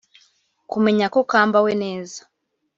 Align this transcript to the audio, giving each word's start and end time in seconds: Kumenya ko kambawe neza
Kumenya 0.71 1.05
ko 1.13 1.19
kambawe 1.29 1.71
neza 1.83 2.19